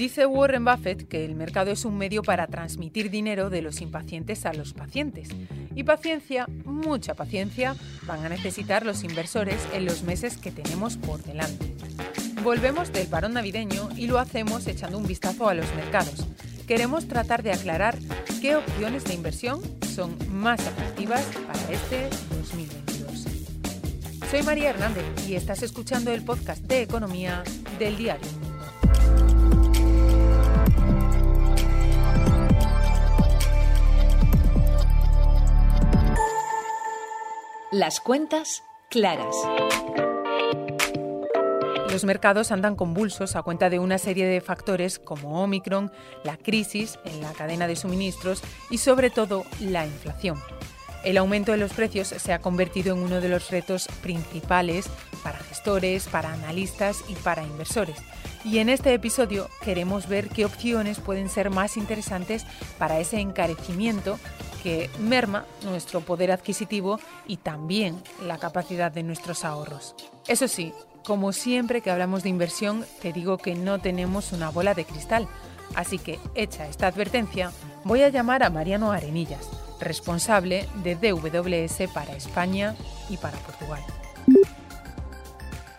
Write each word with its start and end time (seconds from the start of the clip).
Dice 0.00 0.24
Warren 0.24 0.64
Buffett 0.64 1.08
que 1.08 1.26
el 1.26 1.34
mercado 1.34 1.70
es 1.70 1.84
un 1.84 1.98
medio 1.98 2.22
para 2.22 2.46
transmitir 2.46 3.10
dinero 3.10 3.50
de 3.50 3.60
los 3.60 3.82
impacientes 3.82 4.46
a 4.46 4.54
los 4.54 4.72
pacientes. 4.72 5.28
Y 5.74 5.84
paciencia, 5.84 6.46
mucha 6.64 7.12
paciencia, 7.12 7.76
van 8.06 8.24
a 8.24 8.30
necesitar 8.30 8.86
los 8.86 9.04
inversores 9.04 9.58
en 9.74 9.84
los 9.84 10.02
meses 10.02 10.38
que 10.38 10.52
tenemos 10.52 10.96
por 10.96 11.22
delante. 11.22 11.74
Volvemos 12.42 12.90
del 12.94 13.08
parón 13.08 13.34
navideño 13.34 13.90
y 13.94 14.06
lo 14.06 14.18
hacemos 14.18 14.66
echando 14.68 14.96
un 14.96 15.06
vistazo 15.06 15.50
a 15.50 15.54
los 15.54 15.66
mercados. 15.74 16.26
Queremos 16.66 17.06
tratar 17.06 17.42
de 17.42 17.52
aclarar 17.52 17.98
qué 18.40 18.56
opciones 18.56 19.04
de 19.04 19.12
inversión 19.12 19.60
son 19.94 20.16
más 20.32 20.66
atractivas 20.66 21.26
para 21.46 21.72
este 21.74 22.08
2022. 22.38 23.26
Soy 24.30 24.42
María 24.44 24.70
Hernández 24.70 25.04
y 25.28 25.34
estás 25.34 25.62
escuchando 25.62 26.10
el 26.10 26.24
podcast 26.24 26.62
de 26.62 26.80
economía 26.80 27.42
del 27.78 27.98
diario 27.98 28.50
Las 37.80 37.98
cuentas 37.98 38.62
claras. 38.90 39.34
Los 41.90 42.04
mercados 42.04 42.52
andan 42.52 42.76
convulsos 42.76 43.36
a 43.36 43.42
cuenta 43.42 43.70
de 43.70 43.78
una 43.78 43.96
serie 43.96 44.26
de 44.26 44.42
factores 44.42 44.98
como 44.98 45.42
Omicron, 45.42 45.90
la 46.22 46.36
crisis 46.36 46.98
en 47.06 47.22
la 47.22 47.32
cadena 47.32 47.66
de 47.66 47.76
suministros 47.76 48.42
y 48.68 48.76
sobre 48.76 49.08
todo 49.08 49.44
la 49.60 49.86
inflación. 49.86 50.38
El 51.04 51.16
aumento 51.16 51.52
de 51.52 51.58
los 51.58 51.72
precios 51.72 52.08
se 52.08 52.34
ha 52.34 52.42
convertido 52.42 52.94
en 52.94 53.02
uno 53.02 53.22
de 53.22 53.30
los 53.30 53.50
retos 53.50 53.88
principales 54.02 54.86
para 55.22 55.38
gestores, 55.38 56.06
para 56.06 56.34
analistas 56.34 57.02
y 57.08 57.14
para 57.14 57.44
inversores. 57.44 57.96
Y 58.44 58.58
en 58.58 58.68
este 58.68 58.92
episodio 58.92 59.48
queremos 59.62 60.06
ver 60.06 60.28
qué 60.28 60.44
opciones 60.44 61.00
pueden 61.00 61.30
ser 61.30 61.48
más 61.48 61.78
interesantes 61.78 62.44
para 62.78 63.00
ese 63.00 63.20
encarecimiento 63.20 64.18
que 64.62 64.90
merma 64.98 65.44
nuestro 65.64 66.00
poder 66.00 66.30
adquisitivo 66.30 67.00
y 67.26 67.38
también 67.38 68.02
la 68.24 68.38
capacidad 68.38 68.92
de 68.92 69.02
nuestros 69.02 69.44
ahorros. 69.44 69.94
Eso 70.28 70.48
sí, 70.48 70.72
como 71.04 71.32
siempre 71.32 71.80
que 71.80 71.90
hablamos 71.90 72.22
de 72.22 72.28
inversión, 72.28 72.84
te 73.02 73.12
digo 73.12 73.38
que 73.38 73.54
no 73.54 73.80
tenemos 73.80 74.32
una 74.32 74.50
bola 74.50 74.74
de 74.74 74.84
cristal. 74.84 75.28
Así 75.74 75.98
que, 75.98 76.18
hecha 76.34 76.66
esta 76.66 76.88
advertencia, 76.88 77.52
voy 77.84 78.02
a 78.02 78.08
llamar 78.08 78.42
a 78.42 78.50
Mariano 78.50 78.92
Arenillas, 78.92 79.48
responsable 79.80 80.68
de 80.82 80.96
DWS 80.96 81.90
para 81.92 82.14
España 82.14 82.74
y 83.08 83.16
para 83.16 83.38
Portugal. 83.38 83.82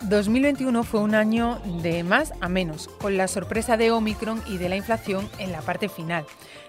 2021 0.10 0.84
fue 0.84 1.00
un 1.00 1.14
año 1.14 1.62
de 1.82 2.04
más 2.04 2.34
a 2.42 2.50
menos, 2.50 2.88
con 3.00 3.18
la 3.18 3.28
sorpresa 3.28 3.78
de 3.78 3.92
Omicron 3.92 4.42
y 4.48 4.58
de 4.58 4.68
la 4.68 4.76
inflación 4.76 5.30
en 5.38 5.52
la 5.52 5.62
parte 5.62 5.90
final. 5.90 6.26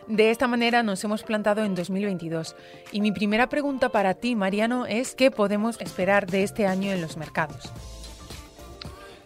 De 0.06 0.30
esta 0.30 0.46
manera 0.46 0.82
nos 0.82 1.02
hemos 1.04 1.22
plantado 1.22 1.64
en 1.64 1.74
2022. 1.74 2.54
Y 2.92 3.00
mi 3.00 3.10
primera 3.12 3.48
pregunta 3.48 3.88
para 3.88 4.14
ti, 4.14 4.36
Mariano, 4.36 4.84
es 4.84 5.14
¿qué 5.14 5.30
podemos 5.30 5.80
esperar 5.80 6.26
de 6.26 6.42
este 6.42 6.66
año 6.66 6.92
en 6.92 7.00
los 7.00 7.16
mercados? 7.16 7.72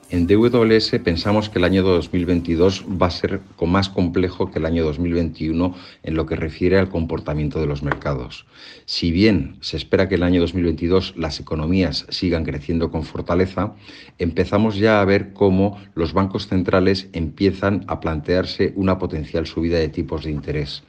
En 0.09 0.29
DWS 0.29 1.01
pensamos 1.03 1.49
que 1.49 1.59
el 1.59 1.65
año 1.65 1.83
2022 1.83 2.85
va 2.85 3.09
a 3.09 3.11
ser 3.11 3.41
más 3.61 3.89
complejo 3.89 4.53
que 4.53 4.61
el 4.61 4.67
año 4.67 4.85
2021 4.85 5.75
en 6.05 6.15
lo 6.15 6.27
que 6.27 6.37
refiere 6.37 6.79
al 6.79 6.89
comportamiento 6.89 7.59
de 7.59 7.67
los 7.67 7.83
mercados. 7.83 8.47
Si 8.85 9.11
bien 9.11 9.57
se 9.63 9.77
espera 9.77 10.09
que 10.09 10.15
el 10.15 10.23
año 10.23 10.41
2022 10.41 11.15
las 11.17 11.41
economías 11.41 12.07
sigan 12.09 12.45
creciendo 12.45 12.93
con 12.93 13.03
fortaleza, 13.03 13.75
empezamos 14.19 14.77
ya 14.77 15.01
a 15.01 15.05
ver 15.05 15.33
cómo 15.33 15.77
los 15.97 16.13
bancos 16.13 16.47
centrales 16.47 17.09
empiezan 17.13 17.85
a 17.89 17.99
plantearse 17.99 18.73
una 18.77 19.01
potencial 19.01 19.45
subida 19.49 19.79
de 19.79 19.89
tipos 19.89 20.23
de 20.23 20.31
interés. 20.31 20.85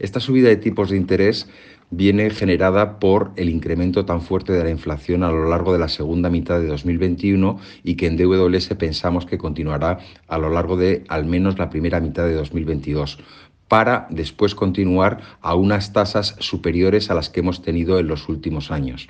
Esta 0.00 0.20
subida 0.20 0.48
de 0.48 0.56
tipos 0.56 0.90
de 0.90 0.98
interés 0.98 1.48
viene 1.90 2.30
generada 2.30 2.98
por 2.98 3.32
el 3.36 3.50
incremento 3.50 4.04
tan 4.04 4.22
fuerte 4.22 4.52
de 4.52 4.64
la 4.64 4.70
inflación 4.70 5.22
a 5.24 5.30
lo 5.30 5.48
largo 5.48 5.72
de 5.72 5.80
la 5.80 5.88
segunda 5.88 6.30
mitad 6.30 6.60
de 6.60 6.66
2021 6.66 7.58
y 7.82 7.96
que 7.96 8.06
en 8.06 8.16
DWS 8.16 8.68
pensamos 8.78 9.26
que 9.26 9.38
continuará 9.38 9.98
a 10.28 10.38
lo 10.38 10.50
largo 10.50 10.76
de 10.76 11.04
al 11.08 11.26
menos 11.26 11.58
la 11.58 11.68
primera 11.68 12.00
mitad 12.00 12.24
de 12.24 12.34
2022 12.34 13.18
para 13.70 14.08
después 14.10 14.56
continuar 14.56 15.20
a 15.40 15.54
unas 15.54 15.92
tasas 15.92 16.34
superiores 16.40 17.08
a 17.08 17.14
las 17.14 17.30
que 17.30 17.38
hemos 17.38 17.62
tenido 17.62 18.00
en 18.00 18.08
los 18.08 18.28
últimos 18.28 18.72
años. 18.72 19.08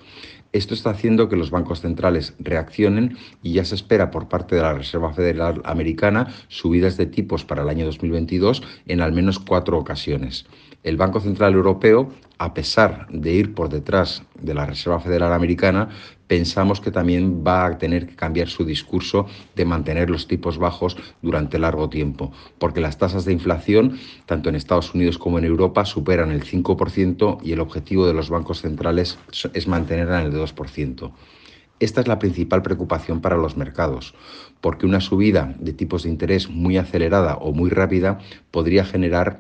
Esto 0.52 0.74
está 0.74 0.90
haciendo 0.90 1.28
que 1.28 1.36
los 1.36 1.52
bancos 1.52 1.80
centrales 1.80 2.34
reaccionen 2.40 3.16
y 3.40 3.52
ya 3.52 3.64
se 3.64 3.76
espera 3.76 4.10
por 4.10 4.28
parte 4.28 4.56
de 4.56 4.62
la 4.62 4.74
Reserva 4.74 5.12
Federal 5.12 5.62
Americana 5.64 6.26
subidas 6.48 6.96
de 6.96 7.06
tipos 7.06 7.44
para 7.44 7.62
el 7.62 7.68
año 7.68 7.86
2022 7.86 8.62
en 8.86 9.00
al 9.00 9.12
menos 9.12 9.38
cuatro 9.38 9.78
ocasiones. 9.78 10.46
El 10.82 10.96
Banco 10.96 11.20
Central 11.20 11.52
Europeo, 11.52 12.10
a 12.38 12.54
pesar 12.54 13.06
de 13.10 13.32
ir 13.32 13.54
por 13.54 13.68
detrás 13.68 14.22
de 14.40 14.54
la 14.54 14.64
Reserva 14.64 14.98
Federal 14.98 15.32
Americana, 15.34 15.90
pensamos 16.26 16.80
que 16.80 16.90
también 16.90 17.44
va 17.46 17.66
a 17.66 17.76
tener 17.76 18.06
que 18.06 18.14
cambiar 18.14 18.48
su 18.48 18.64
discurso 18.64 19.26
de 19.56 19.64
mantener 19.64 20.08
los 20.08 20.26
tipos 20.26 20.56
bajos 20.56 20.96
durante 21.20 21.58
largo 21.58 21.90
tiempo, 21.90 22.32
porque 22.58 22.80
las 22.80 22.96
tasas 22.96 23.24
de 23.24 23.32
inflación, 23.32 23.98
tanto 24.24 24.48
en 24.48 24.54
Estados 24.54 24.94
Unidos 24.94 25.18
como 25.18 25.38
en 25.38 25.44
Europa, 25.44 25.84
superan 25.84 26.30
el 26.30 26.44
5% 26.44 27.40
y 27.42 27.52
el 27.52 27.60
objetivo 27.60 28.06
de 28.06 28.14
los 28.14 28.30
bancos 28.30 28.62
centrales 28.62 29.18
es 29.52 29.68
mantenerla 29.68 30.20
en 30.20 30.26
el 30.26 30.32
2%. 30.42 31.12
Esta 31.80 32.02
es 32.02 32.08
la 32.08 32.18
principal 32.18 32.62
preocupación 32.62 33.20
para 33.22 33.38
los 33.38 33.56
mercados, 33.56 34.14
porque 34.60 34.84
una 34.84 35.00
subida 35.00 35.54
de 35.58 35.72
tipos 35.72 36.02
de 36.02 36.10
interés 36.10 36.50
muy 36.50 36.76
acelerada 36.76 37.36
o 37.36 37.52
muy 37.52 37.70
rápida 37.70 38.18
podría 38.50 38.84
generar 38.84 39.38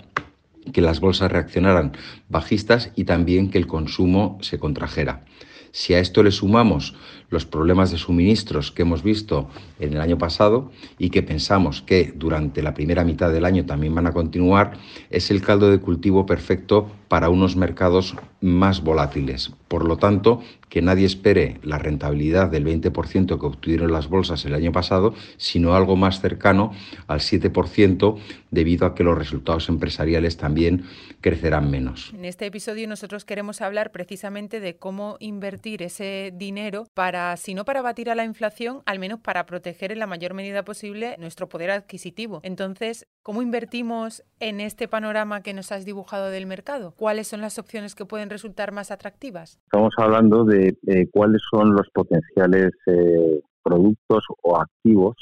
que 0.72 0.80
las 0.80 1.00
bolsas 1.00 1.30
reaccionaran 1.30 1.92
bajistas 2.28 2.92
y 2.96 3.04
también 3.04 3.50
que 3.50 3.58
el 3.58 3.66
consumo 3.66 4.38
se 4.40 4.58
contrajera. 4.58 5.24
Si 5.72 5.94
a 5.94 6.00
esto 6.00 6.22
le 6.22 6.32
sumamos 6.32 6.94
los 7.30 7.46
problemas 7.46 7.90
de 7.90 7.98
suministros 7.98 8.70
que 8.70 8.82
hemos 8.82 9.02
visto 9.02 9.48
en 9.78 9.94
el 9.94 10.00
año 10.00 10.18
pasado 10.18 10.70
y 10.98 11.10
que 11.10 11.22
pensamos 11.22 11.80
que 11.82 12.12
durante 12.14 12.62
la 12.62 12.74
primera 12.74 13.04
mitad 13.04 13.32
del 13.32 13.44
año 13.44 13.64
también 13.64 13.94
van 13.94 14.06
a 14.06 14.12
continuar, 14.12 14.72
es 15.10 15.30
el 15.30 15.40
caldo 15.40 15.70
de 15.70 15.78
cultivo 15.78 16.26
perfecto 16.26 16.90
para 17.08 17.28
unos 17.28 17.56
mercados 17.56 18.14
más 18.40 18.82
volátiles. 18.82 19.52
Por 19.66 19.86
lo 19.86 19.96
tanto, 19.96 20.42
que 20.68 20.80
nadie 20.80 21.04
espere 21.04 21.58
la 21.62 21.78
rentabilidad 21.78 22.48
del 22.48 22.64
20% 22.64 23.38
que 23.38 23.46
obtuvieron 23.46 23.92
las 23.92 24.08
bolsas 24.08 24.44
el 24.44 24.54
año 24.54 24.72
pasado, 24.72 25.14
sino 25.36 25.74
algo 25.74 25.96
más 25.96 26.20
cercano 26.20 26.72
al 27.08 27.18
7% 27.18 28.16
debido 28.50 28.86
a 28.86 28.94
que 28.94 29.04
los 29.04 29.18
resultados 29.18 29.68
empresariales 29.68 30.36
también 30.36 30.84
crecerán 31.20 31.70
menos. 31.70 32.12
En 32.14 32.24
este 32.24 32.46
episodio 32.46 32.88
nosotros 32.88 33.24
queremos 33.24 33.60
hablar 33.60 33.90
precisamente 33.90 34.60
de 34.60 34.76
cómo 34.76 35.16
invertir 35.18 35.82
ese 35.82 36.32
dinero 36.34 36.86
para, 36.94 37.19
si 37.36 37.54
no 37.54 37.64
para 37.64 37.82
batir 37.82 38.10
a 38.10 38.14
la 38.14 38.24
inflación, 38.24 38.82
al 38.86 38.98
menos 38.98 39.20
para 39.20 39.46
proteger 39.46 39.92
en 39.92 39.98
la 39.98 40.06
mayor 40.06 40.34
medida 40.34 40.64
posible 40.64 41.16
nuestro 41.18 41.48
poder 41.48 41.70
adquisitivo. 41.70 42.40
Entonces, 42.42 43.06
¿cómo 43.22 43.42
invertimos 43.42 44.22
en 44.38 44.60
este 44.60 44.88
panorama 44.88 45.42
que 45.42 45.54
nos 45.54 45.72
has 45.72 45.84
dibujado 45.84 46.30
del 46.30 46.46
mercado? 46.46 46.94
¿Cuáles 46.96 47.28
son 47.28 47.40
las 47.40 47.58
opciones 47.58 47.94
que 47.94 48.04
pueden 48.04 48.30
resultar 48.30 48.72
más 48.72 48.90
atractivas? 48.90 49.58
Estamos 49.64 49.94
hablando 49.98 50.44
de 50.44 50.76
cuáles 51.12 51.42
son 51.50 51.74
los 51.74 51.88
potenciales 51.92 52.70
eh, 52.86 53.40
productos 53.62 54.24
o 54.42 54.56
activos 54.56 55.16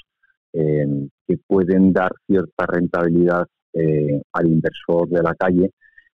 em, 0.53 1.09
que 1.27 1.37
pueden 1.47 1.93
dar 1.93 2.13
cierta 2.27 2.67
rentabilidad 2.67 3.47
eh, 3.75 4.23
al 4.33 4.47
inversor 4.47 5.09
de 5.09 5.23
la 5.23 5.35
calle 5.35 5.71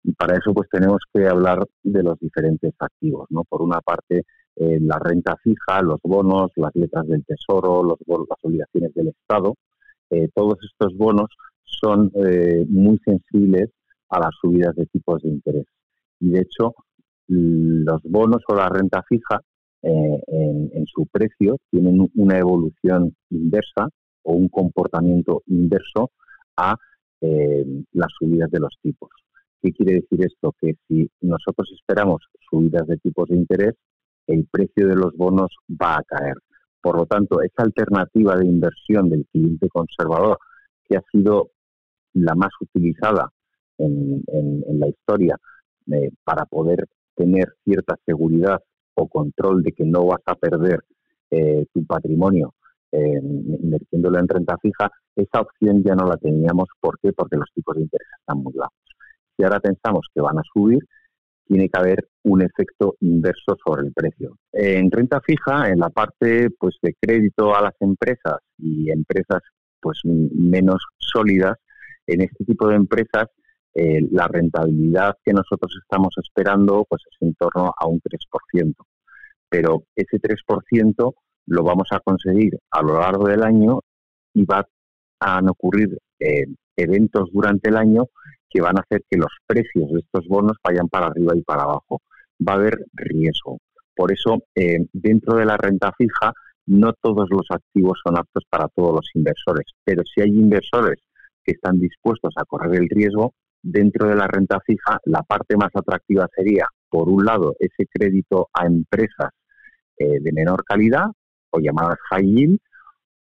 y 0.03 0.13
para 0.13 0.37
eso 0.37 0.53
pues 0.53 0.69
tenemos 0.69 1.01
que 1.13 1.27
hablar 1.27 1.65
de 1.83 2.03
los 2.03 2.17
diferentes 2.19 2.73
activos, 2.79 3.27
¿no? 3.29 3.43
Por 3.43 3.61
una 3.61 3.81
parte 3.81 4.23
eh, 4.59 4.79
la 4.81 4.99
renta 4.99 5.35
fija, 5.43 5.81
los 5.81 5.99
bonos, 6.03 6.51
las 6.55 6.75
letras 6.75 7.07
del 7.07 7.25
tesoro, 7.25 7.83
las 7.83 8.39
obligaciones 8.43 8.93
del 8.93 9.09
Estado, 9.09 9.55
todos 10.33 10.57
estos 10.63 10.97
bonos 10.97 11.29
son 11.63 12.11
muy 12.67 12.97
sensibles 13.05 13.69
a 14.09 14.19
las 14.19 14.31
subidas 14.41 14.75
de 14.75 14.87
tipos 14.87 15.21
de 15.21 15.29
interés. 15.29 15.65
Y 16.19 16.31
de 16.31 16.39
hecho, 16.39 16.73
los 17.27 18.01
bonos 18.03 18.41
o 18.47 18.55
la 18.55 18.67
renta 18.69 19.03
fija 19.07 19.39
eh, 19.81 20.21
en, 20.27 20.85
su 20.87 21.05
precio 21.05 21.57
tienen 21.69 22.09
una 22.15 22.37
evolución 22.37 23.15
inversa 23.29 23.87
o 24.23 24.33
un 24.33 24.49
comportamiento 24.49 25.43
inverso 25.47 26.11
a 26.57 26.75
eh, 27.21 27.65
las 27.93 28.09
subidas 28.17 28.51
de 28.51 28.59
los 28.59 28.77
tipos. 28.81 29.09
¿Qué 29.61 29.71
quiere 29.71 30.01
decir 30.01 30.25
esto? 30.25 30.53
Que 30.59 30.75
si 30.87 31.09
nosotros 31.21 31.69
esperamos 31.73 32.21
subidas 32.49 32.87
de 32.87 32.97
tipos 32.97 33.29
de 33.29 33.37
interés, 33.37 33.75
el 34.29 34.47
precio 34.49 34.87
de 34.87 34.95
los 34.95 35.15
bonos 35.15 35.49
va 35.69 35.97
a 35.97 36.03
caer. 36.03 36.35
Por 36.81 36.97
lo 36.97 37.05
tanto, 37.05 37.41
esa 37.41 37.63
alternativa 37.63 38.35
de 38.37 38.45
inversión 38.45 39.09
del 39.09 39.25
cliente 39.31 39.67
conservador, 39.69 40.37
que 40.87 40.97
ha 40.97 41.03
sido 41.11 41.49
la 42.13 42.35
más 42.35 42.51
utilizada 42.61 43.29
en, 43.77 44.23
la 44.79 44.87
historia 44.87 45.35
eh, 45.91 46.11
para 46.23 46.45
poder 46.45 46.85
tener 47.15 47.53
cierta 47.63 47.95
seguridad 48.05 48.59
o 48.93 49.07
control 49.07 49.63
de 49.63 49.71
que 49.71 49.83
no 49.83 50.05
vas 50.05 50.21
a 50.25 50.35
perder 50.35 50.79
eh, 51.31 51.65
tu 51.73 51.85
patrimonio 51.85 52.53
eh, 52.91 53.19
en 53.21 54.27
renta 54.27 54.57
fija, 54.61 54.89
esa 55.15 55.41
opción 55.41 55.83
ya 55.83 55.95
no 55.95 56.07
la 56.07 56.17
teníamos. 56.17 56.69
¿Por 56.79 56.99
qué? 56.99 57.13
Porque 57.13 57.35
los 57.35 57.49
tipos 57.53 57.75
de 57.75 57.81
interés 57.81 58.07
están 58.19 58.43
muy 58.43 58.53
bajos. 58.53 58.77
Si 59.35 59.43
ahora 59.43 59.59
pensamos 59.59 60.07
que 60.13 60.21
van 60.21 60.37
a 60.37 60.43
subir, 60.53 60.79
tiene 61.49 61.67
que 61.67 61.79
haber 61.79 62.07
un 62.23 62.43
efecto 62.43 62.95
inverso 62.99 63.57
sobre 63.65 63.87
el 63.87 63.91
precio. 63.91 64.37
En 64.53 64.91
renta 64.91 65.19
fija, 65.19 65.69
en 65.69 65.79
la 65.79 65.89
parte 65.89 66.51
pues 66.51 66.77
de 66.83 66.95
crédito 67.01 67.55
a 67.55 67.61
las 67.63 67.73
empresas 67.79 68.37
y 68.59 68.91
empresas 68.91 69.41
pues 69.81 69.99
menos 70.05 70.85
sólidas, 70.99 71.57
en 72.05 72.21
este 72.21 72.45
tipo 72.45 72.67
de 72.67 72.75
empresas 72.75 73.25
eh, 73.73 73.99
la 74.11 74.27
rentabilidad 74.27 75.15
que 75.25 75.33
nosotros 75.33 75.75
estamos 75.81 76.13
esperando 76.17 76.85
pues 76.87 77.01
es 77.09 77.17
en 77.21 77.33
torno 77.33 77.73
a 77.75 77.87
un 77.87 77.99
3%. 77.99 78.75
Pero 79.49 79.85
ese 79.95 80.19
3% 80.19 81.13
lo 81.47 81.63
vamos 81.63 81.87
a 81.91 81.99
conseguir 81.99 82.59
a 82.69 82.83
lo 82.83 82.99
largo 82.99 83.27
del 83.27 83.41
año 83.41 83.79
y 84.35 84.45
va 84.45 84.67
a 85.19 85.41
ocurrir 85.49 85.97
eh, 86.19 86.45
eventos 86.75 87.29
durante 87.33 87.69
el 87.69 87.77
año 87.77 88.05
que 88.49 88.61
van 88.61 88.77
a 88.77 88.81
hacer 88.81 89.03
que 89.09 89.17
los 89.17 89.31
precios 89.45 89.91
de 89.91 89.99
estos 89.99 90.27
bonos 90.27 90.57
vayan 90.63 90.87
para 90.87 91.07
arriba 91.07 91.33
y 91.35 91.41
para 91.41 91.63
abajo. 91.63 92.01
Va 92.45 92.53
a 92.53 92.55
haber 92.55 92.85
riesgo. 92.93 93.59
Por 93.95 94.11
eso, 94.11 94.43
eh, 94.55 94.85
dentro 94.93 95.35
de 95.35 95.45
la 95.45 95.57
renta 95.57 95.91
fija, 95.97 96.33
no 96.67 96.93
todos 96.93 97.27
los 97.31 97.47
activos 97.49 97.99
son 98.03 98.17
aptos 98.17 98.43
para 98.49 98.67
todos 98.69 98.93
los 98.93 99.09
inversores, 99.15 99.65
pero 99.83 100.03
si 100.03 100.21
hay 100.21 100.29
inversores 100.29 100.99
que 101.43 101.53
están 101.53 101.79
dispuestos 101.79 102.33
a 102.37 102.45
correr 102.45 102.75
el 102.75 102.89
riesgo, 102.89 103.33
dentro 103.61 104.07
de 104.07 104.15
la 104.15 104.27
renta 104.27 104.59
fija, 104.65 104.99
la 105.05 105.23
parte 105.23 105.57
más 105.57 105.71
atractiva 105.73 106.27
sería, 106.33 106.67
por 106.89 107.09
un 107.09 107.25
lado, 107.25 107.55
ese 107.59 107.87
crédito 107.91 108.49
a 108.53 108.65
empresas 108.65 109.31
eh, 109.97 110.19
de 110.21 110.31
menor 110.31 110.63
calidad 110.63 111.07
o 111.51 111.59
llamadas 111.59 111.97
high 112.11 112.23
yield, 112.23 112.59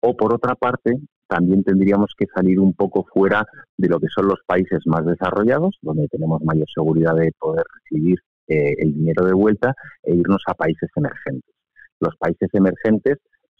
o 0.01 0.15
por 0.15 0.33
otra 0.33 0.55
parte, 0.55 0.91
también 1.27 1.63
tendríamos 1.63 2.13
que 2.17 2.25
salir 2.33 2.59
un 2.59 2.73
poco 2.73 3.05
fuera 3.13 3.45
de 3.77 3.87
lo 3.87 3.99
que 3.99 4.07
son 4.13 4.27
los 4.27 4.39
países 4.45 4.79
más 4.85 5.05
desarrollados, 5.05 5.77
donde 5.81 6.07
tenemos 6.07 6.41
mayor 6.43 6.67
seguridad 6.73 7.15
de 7.15 7.31
poder 7.37 7.65
recibir 7.75 8.19
eh, 8.47 8.75
el 8.77 8.93
dinero 8.93 9.25
de 9.25 9.33
vuelta, 9.33 9.73
e 10.03 10.15
irnos 10.15 10.41
a 10.47 10.53
países 10.53 10.89
emergentes. 10.95 11.53
Los 11.99 12.15
países 12.17 12.49
emergentes 12.53 13.17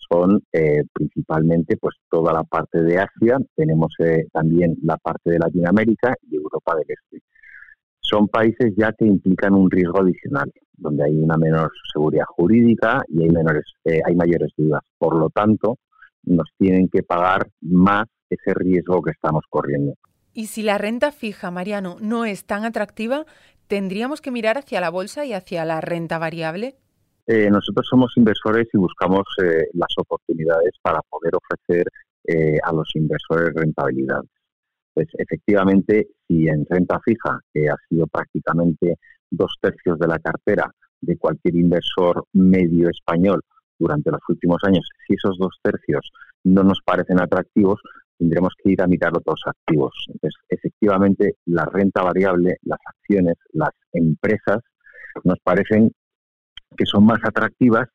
son 0.09 0.41
eh, 0.53 0.83
principalmente 0.93 1.75
pues 1.75 1.95
toda 2.09 2.31
la 2.31 2.43
parte 2.43 2.81
de 2.81 2.97
Asia, 2.97 3.37
tenemos 3.55 3.93
eh, 3.99 4.25
también 4.31 4.77
la 4.83 4.95
parte 4.97 5.31
de 5.31 5.39
Latinoamérica 5.39 6.15
y 6.29 6.37
Europa 6.37 6.75
del 6.75 6.85
Este. 6.87 7.21
Son 7.99 8.29
países 8.29 8.73
ya 8.77 8.93
que 8.93 9.05
implican 9.05 9.53
un 9.53 9.69
riesgo 9.69 9.99
adicional, 9.99 10.49
donde 10.77 11.03
hay 11.03 11.17
una 11.17 11.35
menor 11.35 11.69
seguridad 11.91 12.23
jurídica 12.29 13.01
y 13.09 13.23
hay 13.23 13.29
menores, 13.29 13.65
hay 13.83 14.15
mayores 14.15 14.51
dudas. 14.55 14.81
Por 14.97 15.17
lo 15.17 15.29
tanto, 15.29 15.77
nos 16.27 16.49
tienen 16.57 16.89
que 16.89 17.03
pagar 17.03 17.47
más 17.61 18.05
ese 18.29 18.53
riesgo 18.53 19.01
que 19.01 19.11
estamos 19.11 19.43
corriendo. 19.49 19.93
Y 20.33 20.47
si 20.47 20.61
la 20.61 20.77
renta 20.77 21.11
fija, 21.11 21.49
Mariano, 21.49 21.97
no 21.99 22.25
es 22.25 22.45
tan 22.45 22.63
atractiva, 22.63 23.25
¿tendríamos 23.67 24.21
que 24.21 24.31
mirar 24.31 24.57
hacia 24.57 24.81
la 24.81 24.89
bolsa 24.89 25.25
y 25.25 25.33
hacia 25.33 25.65
la 25.65 25.81
renta 25.81 26.19
variable? 26.19 26.75
Eh, 27.25 27.49
nosotros 27.49 27.85
somos 27.89 28.13
inversores 28.15 28.67
y 28.73 28.77
buscamos 28.77 29.23
eh, 29.43 29.67
las 29.73 29.89
oportunidades 29.97 30.73
para 30.81 31.01
poder 31.09 31.33
ofrecer 31.35 31.85
eh, 32.25 32.57
a 32.63 32.71
los 32.71 32.89
inversores 32.95 33.53
rentabilidad. 33.53 34.21
Pues 34.93 35.07
efectivamente, 35.17 36.07
si 36.27 36.47
en 36.47 36.65
renta 36.69 36.99
fija, 37.03 37.39
que 37.53 37.69
ha 37.69 37.75
sido 37.89 38.07
prácticamente 38.07 38.95
dos 39.29 39.55
tercios 39.61 39.99
de 39.99 40.07
la 40.07 40.19
cartera 40.19 40.71
de 41.01 41.17
cualquier 41.17 41.55
inversor 41.55 42.25
medio 42.33 42.89
español, 42.89 43.41
durante 43.79 44.11
los 44.11 44.21
últimos 44.29 44.57
años, 44.63 44.87
si 45.05 45.15
esos 45.15 45.37
dos 45.37 45.57
tercios 45.61 46.11
no 46.43 46.63
nos 46.63 46.79
parecen 46.83 47.19
atractivos, 47.21 47.79
tendremos 48.17 48.53
que 48.61 48.71
ir 48.71 48.81
a 48.81 48.87
mirar 48.87 49.11
otros 49.15 49.41
activos. 49.45 49.93
Entonces, 50.07 50.39
efectivamente, 50.49 51.35
la 51.45 51.65
renta 51.65 52.03
variable, 52.03 52.57
las 52.63 52.79
acciones, 52.85 53.35
las 53.53 53.71
empresas, 53.93 54.59
nos 55.23 55.39
parecen 55.43 55.91
que 56.75 56.85
son 56.85 57.05
más 57.05 57.19
atractivas 57.23 57.87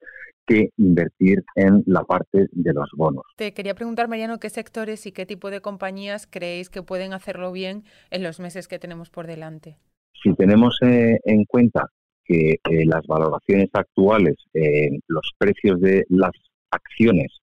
que 0.47 0.71
invertir 0.77 1.45
en 1.55 1.83
la 1.87 2.03
parte 2.03 2.49
de 2.51 2.73
los 2.73 2.91
bonos. 2.97 3.25
Te 3.37 3.55
quería 3.55 3.75
preguntar, 3.75 4.09
Mariano, 4.09 4.39
qué 4.39 4.51
sectores 4.51 5.07
y 5.07 5.13
qué 5.13 5.25
tipo 5.25 5.51
de 5.51 5.61
compañías 5.61 6.27
creéis 6.27 6.69
que 6.69 6.83
pueden 6.83 7.13
hacerlo 7.13 7.53
bien 7.53 7.85
en 8.11 8.23
los 8.23 8.41
meses 8.41 8.67
que 8.67 8.79
tenemos 8.79 9.11
por 9.11 9.27
delante. 9.27 9.77
Si 10.23 10.35
tenemos 10.35 10.77
eh, 10.83 11.19
en 11.25 11.45
cuenta 11.45 11.87
que 12.25 12.61
eh, 12.63 12.85
las 12.87 13.07
valoraciones 13.07 13.69
actuales, 13.73 14.37
eh, 14.55 14.91
los 15.09 15.33
precios 15.39 15.81
de 15.81 16.05
las 16.09 16.33
acciones 16.71 17.41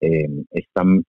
eh, 0.00 0.28
están 0.50 1.04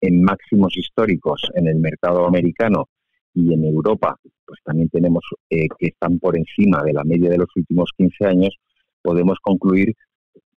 en 0.00 0.22
máximos 0.22 0.76
históricos 0.76 1.50
en 1.54 1.68
el 1.68 1.76
mercado 1.76 2.26
americano 2.26 2.88
y 3.34 3.52
en 3.52 3.64
Europa, 3.64 4.16
pues 4.44 4.60
también 4.64 4.88
tenemos 4.88 5.24
que 5.48 5.68
están 5.80 6.18
por 6.18 6.36
encima 6.38 6.82
de 6.82 6.92
la 6.92 7.04
media 7.04 7.28
de 7.28 7.38
los 7.38 7.48
últimos 7.54 7.90
15 7.96 8.24
años, 8.24 8.56
podemos 9.02 9.38
concluir 9.42 9.94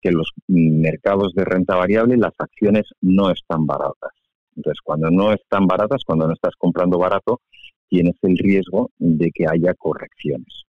que 0.01 0.11
los 0.11 0.31
mercados 0.47 1.33
de 1.33 1.43
renta 1.43 1.75
variable, 1.75 2.17
las 2.17 2.33
acciones 2.37 2.85
no 3.01 3.31
están 3.31 3.65
baratas. 3.65 4.11
Entonces, 4.55 4.81
cuando 4.83 5.09
no 5.09 5.33
están 5.33 5.65
baratas, 5.65 6.03
cuando 6.05 6.27
no 6.27 6.33
estás 6.33 6.53
comprando 6.57 6.97
barato, 6.97 7.41
tienes 7.89 8.15
el 8.21 8.37
riesgo 8.37 8.91
de 8.97 9.31
que 9.31 9.45
haya 9.47 9.73
correcciones. 9.75 10.66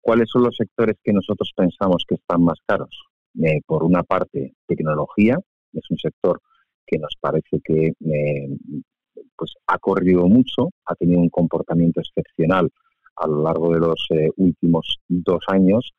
¿Cuáles 0.00 0.28
son 0.30 0.44
los 0.44 0.56
sectores 0.56 0.96
que 1.02 1.12
nosotros 1.12 1.52
pensamos 1.54 2.04
que 2.08 2.14
están 2.14 2.42
más 2.42 2.58
caros? 2.66 2.90
Eh, 3.42 3.60
por 3.66 3.84
una 3.84 4.02
parte, 4.02 4.54
tecnología, 4.66 5.38
es 5.72 5.82
un 5.90 5.98
sector 5.98 6.40
que 6.86 6.98
nos 6.98 7.14
parece 7.20 7.60
que 7.62 7.92
eh, 8.00 8.48
pues 9.36 9.52
ha 9.66 9.78
corrido 9.78 10.26
mucho, 10.26 10.70
ha 10.86 10.94
tenido 10.96 11.20
un 11.20 11.28
comportamiento 11.28 12.00
excepcional 12.00 12.70
a 13.16 13.26
lo 13.26 13.42
largo 13.42 13.72
de 13.72 13.80
los 13.80 14.06
eh, 14.10 14.30
últimos 14.36 14.98
dos 15.08 15.44
años. 15.48 15.92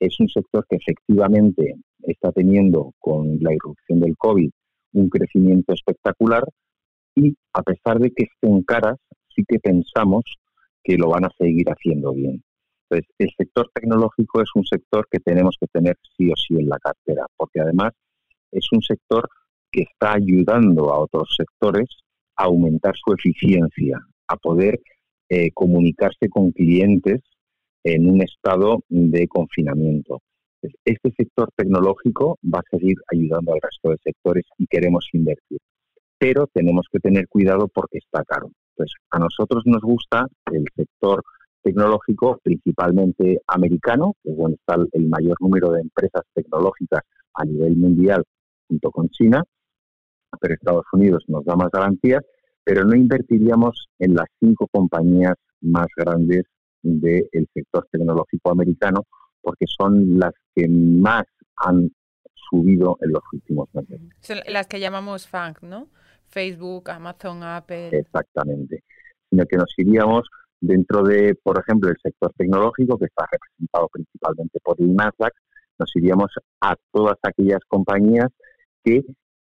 Es 0.00 0.18
un 0.18 0.28
sector 0.28 0.66
que 0.68 0.76
efectivamente 0.76 1.76
está 2.02 2.32
teniendo 2.32 2.92
con 2.98 3.38
la 3.40 3.54
irrupción 3.54 4.00
del 4.00 4.16
COVID 4.16 4.50
un 4.94 5.08
crecimiento 5.08 5.72
espectacular 5.72 6.44
y 7.14 7.34
a 7.52 7.62
pesar 7.62 7.98
de 7.98 8.10
que 8.10 8.24
estén 8.24 8.62
caras, 8.62 8.98
sí 9.34 9.44
que 9.46 9.58
pensamos 9.58 10.24
que 10.82 10.96
lo 10.96 11.10
van 11.10 11.24
a 11.24 11.30
seguir 11.38 11.68
haciendo 11.68 12.12
bien. 12.12 12.42
Entonces, 12.92 13.10
el 13.18 13.30
sector 13.38 13.70
tecnológico 13.72 14.42
es 14.42 14.50
un 14.54 14.64
sector 14.64 15.06
que 15.10 15.18
tenemos 15.18 15.56
que 15.58 15.66
tener 15.66 15.96
sí 16.16 16.30
o 16.30 16.34
sí 16.36 16.60
en 16.60 16.68
la 16.68 16.78
cartera, 16.78 17.24
porque 17.36 17.60
además 17.60 17.92
es 18.50 18.66
un 18.72 18.82
sector 18.82 19.26
que 19.70 19.82
está 19.82 20.12
ayudando 20.14 20.92
a 20.92 20.98
otros 20.98 21.34
sectores 21.34 21.88
a 22.36 22.44
aumentar 22.44 22.94
su 23.02 23.14
eficiencia, 23.14 23.98
a 24.28 24.36
poder 24.36 24.78
eh, 25.30 25.50
comunicarse 25.52 26.28
con 26.28 26.52
clientes 26.52 27.20
en 27.82 28.10
un 28.10 28.20
estado 28.20 28.82
de 28.88 29.26
confinamiento. 29.26 30.20
Este 30.84 31.12
sector 31.16 31.48
tecnológico 31.56 32.38
va 32.44 32.58
a 32.58 32.76
seguir 32.76 32.96
ayudando 33.10 33.54
al 33.54 33.60
resto 33.62 33.90
de 33.90 33.96
sectores 34.04 34.44
y 34.58 34.66
queremos 34.66 35.08
invertir, 35.14 35.58
pero 36.18 36.46
tenemos 36.52 36.86
que 36.92 37.00
tener 37.00 37.26
cuidado 37.28 37.68
porque 37.68 37.98
está 37.98 38.22
caro. 38.24 38.50
Entonces, 38.76 38.94
a 39.10 39.18
nosotros 39.18 39.62
nos 39.64 39.80
gusta 39.80 40.26
el 40.52 40.66
sector 40.76 41.22
tecnológico, 41.62 42.38
principalmente 42.42 43.40
americano, 43.46 44.14
que 44.22 44.30
es 44.30 44.36
donde 44.36 44.56
está 44.56 44.76
el 44.92 45.08
mayor 45.08 45.36
número 45.40 45.72
de 45.72 45.80
empresas 45.80 46.22
tecnológicas 46.34 47.02
a 47.34 47.44
nivel 47.44 47.76
mundial 47.76 48.24
junto 48.68 48.90
con 48.90 49.08
China, 49.10 49.44
pero 50.40 50.54
Estados 50.54 50.86
Unidos 50.92 51.24
nos 51.28 51.44
da 51.44 51.56
más 51.56 51.70
garantías, 51.70 52.22
pero 52.64 52.84
no 52.84 52.94
invertiríamos 52.94 53.88
en 53.98 54.14
las 54.14 54.26
cinco 54.40 54.66
compañías 54.70 55.34
más 55.60 55.86
grandes 55.96 56.44
del 56.82 57.48
sector 57.54 57.86
tecnológico 57.90 58.50
americano, 58.50 59.04
porque 59.40 59.66
son 59.66 60.18
las 60.18 60.32
que 60.54 60.68
más 60.68 61.24
han 61.56 61.90
subido 62.50 62.98
en 63.00 63.12
los 63.12 63.22
últimos 63.32 63.68
meses. 63.74 64.00
Son 64.20 64.38
las 64.48 64.66
que 64.66 64.80
llamamos 64.80 65.28
FANG, 65.28 65.56
¿no? 65.62 65.88
Facebook, 66.26 66.90
Amazon, 66.90 67.42
Apple. 67.42 67.90
Exactamente. 67.92 68.82
Sino 69.30 69.44
que 69.46 69.56
nos 69.56 69.72
iríamos 69.76 70.28
Dentro 70.62 71.02
de, 71.02 71.34
por 71.42 71.58
ejemplo, 71.58 71.90
el 71.90 71.96
sector 72.00 72.32
tecnológico, 72.36 72.96
que 72.96 73.06
está 73.06 73.26
representado 73.32 73.88
principalmente 73.88 74.60
por 74.62 74.80
el 74.80 74.94
Nasdaq, 74.94 75.34
nos 75.76 75.90
iríamos 75.96 76.30
a 76.60 76.76
todas 76.92 77.18
aquellas 77.24 77.58
compañías 77.66 78.28
que, 78.84 79.02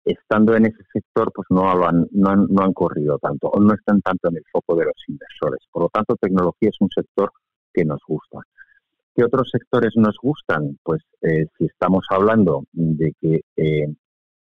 estando 0.06 0.56
en 0.56 0.68
ese 0.68 0.84
sector, 0.94 1.32
pues 1.34 1.48
no, 1.50 1.68
han, 1.68 2.06
no, 2.12 2.30
han, 2.30 2.74
corrido 2.74 3.18
tanto 3.18 3.48
o 3.48 3.60
no 3.60 3.74
están 3.74 4.02
tanto 4.02 4.30
en 4.30 4.38
el 4.38 4.44
foco 4.52 4.76
de 4.76 4.86
los 4.86 5.04
inversores. 5.08 5.66
Por 5.72 5.82
lo 5.82 5.90
tanto, 5.90 6.16
tecnología 6.16 6.70
es 6.70 6.78
un 6.80 6.90
sector 6.94 7.32
que 7.74 7.84
nos 7.86 8.02
gusta. 8.08 8.42
¿Qué 9.16 9.24
otros 9.24 9.50
sectores 9.52 9.94
nos 9.96 10.16
gustan? 10.22 10.78
Pues 10.84 11.02
eh, 11.24 11.48
si 11.58 11.66
estamos 11.66 12.06
hablando 12.12 12.66
de 12.72 13.14
que 13.20 13.42
eh, 13.58 13.88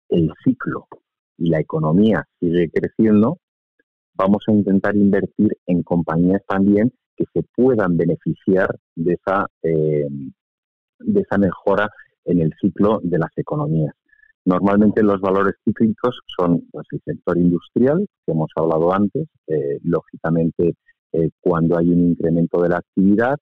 el 0.10 0.32
ciclo 0.44 0.86
y 1.36 1.50
la 1.50 1.62
economía 1.62 2.24
sigue 2.40 2.70
creciendo, 2.70 3.40
vamos 4.20 4.44
a 4.48 4.52
intentar 4.52 4.96
invertir 4.98 5.58
en 5.66 5.82
compañías 5.82 6.42
también 6.46 6.92
que 7.16 7.24
se 7.34 7.42
puedan 7.56 7.96
beneficiar 7.96 8.70
de 8.96 9.14
esa, 9.14 9.48
eh, 9.64 10.08
de 11.00 11.22
esa 11.22 11.38
mejora 11.38 11.90
en 12.26 12.42
el 12.42 12.54
ciclo 12.62 13.00
de 13.02 13.18
las 13.18 13.32
economías. 13.38 13.94
Normalmente 14.46 15.04
los 15.04 15.22
valores 15.22 15.56
cíclicos 15.64 16.20
son 16.38 16.68
pues, 16.72 16.86
el 16.92 17.02
sector 17.06 17.38
industrial, 17.38 18.06
que 18.26 18.32
hemos 18.34 18.50
hablado 18.56 18.94
antes, 18.94 19.28
eh, 19.48 19.80
lógicamente 19.84 20.76
eh, 21.14 21.30
cuando 21.40 21.78
hay 21.78 21.90
un 21.90 22.10
incremento 22.10 22.62
de 22.62 22.70
la 22.70 22.78
actividad, 22.78 23.38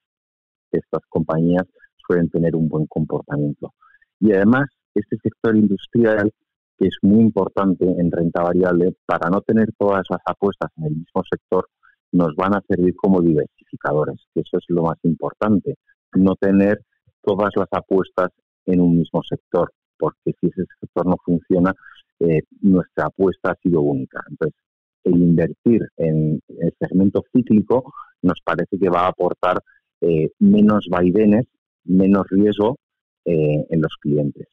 estas 0.72 1.02
compañías 1.10 1.64
suelen 2.06 2.30
tener 2.30 2.56
un 2.56 2.68
buen 2.68 2.86
comportamiento. 2.86 3.74
Y 4.20 4.32
además, 4.32 4.66
este 4.94 5.18
sector 5.24 5.56
industrial, 5.56 6.32
que 6.78 6.88
es 6.88 6.98
muy 7.02 7.22
importante 7.22 7.86
en 7.86 8.12
renta 8.12 8.44
variable, 8.44 8.96
para 9.06 9.30
no 9.30 9.42
tener 9.42 9.70
todas 9.78 10.04
las 10.10 10.20
apuestas 10.26 10.72
en 10.78 10.86
el 10.86 10.96
mismo 10.96 11.24
sector, 11.30 11.68
nos 12.12 12.36
van 12.36 12.56
a 12.56 12.62
servir 12.68 12.96
como 12.96 13.22
diversificadores, 13.22 14.20
que 14.34 14.42
eso 14.42 14.58
es 14.58 14.66
lo 14.70 14.84
más 14.84 14.98
importante, 15.04 15.76
no 16.16 16.36
tener 16.36 16.82
todas 17.24 17.52
las 17.56 17.68
apuestas 17.72 18.30
en 18.66 18.82
un 18.82 18.98
mismo 18.98 19.22
sector, 19.28 19.72
porque 19.98 20.34
si 20.40 20.48
ese 20.48 20.64
sector 20.80 21.06
no 21.06 21.18
funciona, 21.24 21.74
eh, 22.20 22.42
nuestra 22.62 23.08
apuesta 23.08 23.52
ha 23.52 23.56
sido 23.62 23.82
única. 23.82 24.22
Entonces, 24.30 24.60
el 25.04 25.18
invertir 25.22 25.82
en 25.98 26.42
el 26.48 26.74
segmento 26.80 27.24
cíclico 27.32 27.94
nos 28.22 28.40
parece 28.44 28.78
que 28.78 28.90
va 28.90 29.02
a 29.02 29.10
aportar 29.10 29.58
eh, 30.02 30.32
menos 30.40 30.88
vaivenes, 30.90 31.46
menos 31.86 32.26
riesgo 32.30 32.78
eh, 33.26 33.66
en 33.70 33.82
los 33.82 33.96
clientes. 34.02 34.48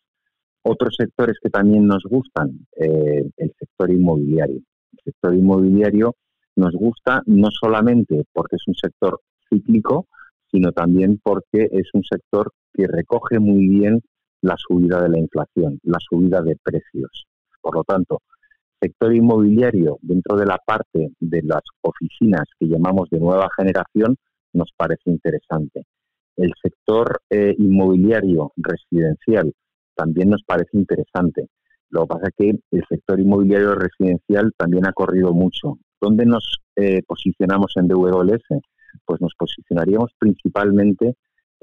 Otros 0.65 0.97
sectores 0.99 1.37
que 1.43 1.51
también 1.51 1.87
nos 1.87 2.03
gustan, 2.05 2.67
el 2.77 3.53
sector 3.59 3.91
inmobiliario. 3.91 4.63
El 4.93 4.99
sector 5.05 5.35
inmobiliario 5.35 6.15
nos 6.57 6.73
gusta 6.73 7.23
no 7.27 7.49
solamente 7.51 8.25
porque 8.33 8.57
es 8.57 8.63
un 8.67 8.75
sector 8.75 9.21
cíclico, 9.49 10.07
sino 10.51 10.73
también 10.73 11.21
porque 11.23 11.69
es 11.71 11.89
un 11.93 12.03
sector 12.03 12.53
que 12.73 12.87
recoge 12.87 13.39
muy 13.39 13.69
bien 13.69 14.01
la 14.41 14.55
subida 14.57 15.03
de 15.03 15.09
la 15.09 15.19
inflación, 15.19 15.79
la 15.83 15.99
subida 15.99 16.41
de 16.43 16.57
precios. 16.63 17.27
Por 17.61 17.77
lo 17.77 17.85
tanto, 17.85 18.23
sector 18.81 19.15
inmobiliario 19.15 19.99
dentro 20.03 20.37
de 20.37 20.47
la 20.47 20.59
parte 20.65 21.11
de 21.19 21.43
las 21.43 21.63
oficinas 21.83 22.45
que 22.59 22.67
llamamos 22.67 23.09
de 23.11 23.19
nueva 23.19 23.49
generación 23.57 24.17
nos 24.53 24.71
parece 24.77 25.11
interesante. 25.11 25.85
El 26.37 26.53
sector 26.63 27.21
eh, 27.31 27.55
inmobiliario 27.59 28.53
residencial 28.57 29.53
también 29.95 30.31
nos 30.31 30.43
parece 30.45 30.77
interesante. 30.77 31.49
Lo 31.91 32.03
que 32.03 32.07
pasa 32.09 32.29
es 32.29 32.35
que 32.37 32.51
el 32.51 32.85
sector 32.89 33.21
inmobiliario 33.21 33.75
residencial 33.75 34.53
también 34.57 34.87
ha 34.87 34.93
corrido 34.93 35.33
mucho. 35.33 35.79
¿Dónde 36.01 36.27
nos 36.27 36.61
eh, 36.77 37.03
posicionamos 37.07 37.73
en 37.77 37.89
DWS? 37.89 38.63
Pues 39.05 39.21
nos 39.21 39.35
posicionaríamos 39.37 40.11
principalmente 40.19 41.15